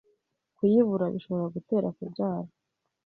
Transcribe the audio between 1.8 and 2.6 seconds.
kubyara